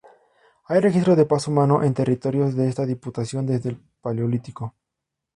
[0.65, 4.73] Hay registro de paso humano en territorios de esta diputación desde el Paleolítico.